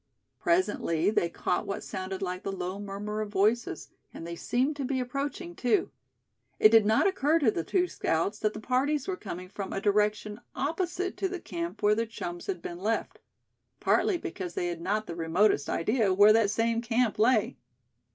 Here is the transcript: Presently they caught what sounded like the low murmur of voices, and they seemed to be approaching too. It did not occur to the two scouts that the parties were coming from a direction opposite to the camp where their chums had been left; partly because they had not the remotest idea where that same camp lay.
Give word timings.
Presently 0.39 1.11
they 1.11 1.29
caught 1.29 1.67
what 1.67 1.83
sounded 1.83 2.23
like 2.23 2.41
the 2.41 2.51
low 2.51 2.79
murmur 2.79 3.21
of 3.21 3.29
voices, 3.29 3.89
and 4.11 4.25
they 4.25 4.35
seemed 4.35 4.75
to 4.77 4.83
be 4.83 4.99
approaching 4.99 5.55
too. 5.55 5.91
It 6.57 6.69
did 6.69 6.87
not 6.87 7.05
occur 7.05 7.37
to 7.37 7.51
the 7.51 7.63
two 7.63 7.87
scouts 7.87 8.39
that 8.39 8.53
the 8.53 8.59
parties 8.59 9.07
were 9.07 9.15
coming 9.15 9.47
from 9.47 9.71
a 9.71 9.79
direction 9.79 10.41
opposite 10.55 11.17
to 11.17 11.29
the 11.29 11.39
camp 11.39 11.83
where 11.83 11.93
their 11.93 12.07
chums 12.07 12.47
had 12.47 12.63
been 12.63 12.79
left; 12.79 13.19
partly 13.79 14.17
because 14.17 14.55
they 14.55 14.69
had 14.69 14.81
not 14.81 15.05
the 15.05 15.13
remotest 15.15 15.69
idea 15.69 16.11
where 16.11 16.33
that 16.33 16.49
same 16.49 16.81
camp 16.81 17.19
lay. 17.19 17.55